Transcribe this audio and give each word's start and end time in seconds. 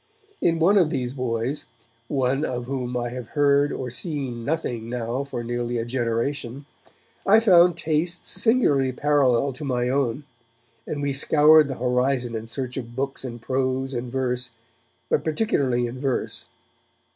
In 0.41 0.57
one 0.57 0.79
of 0.79 0.89
these 0.89 1.13
boys, 1.13 1.67
one 2.07 2.43
of 2.43 2.65
whom 2.65 2.97
I 2.97 3.09
have 3.09 3.27
heard 3.37 3.71
or 3.71 3.91
seen 3.91 4.43
nothing 4.43 4.89
now 4.89 5.23
for 5.23 5.43
nearly 5.43 5.77
a 5.77 5.85
generation, 5.85 6.65
I 7.23 7.39
found 7.39 7.77
tastes 7.77 8.27
singularly 8.27 8.93
parallel 8.93 9.53
to 9.53 9.63
my 9.63 9.89
own, 9.89 10.23
and 10.87 11.03
we 11.03 11.13
scoured 11.13 11.67
the 11.67 11.77
horizon 11.77 12.33
in 12.33 12.47
search 12.47 12.77
of 12.77 12.95
books 12.95 13.23
in 13.23 13.37
prose 13.37 13.93
and 13.93 14.11
verse, 14.11 14.49
but 15.07 15.23
particularly 15.23 15.85
in 15.85 15.99
verse. 15.99 16.47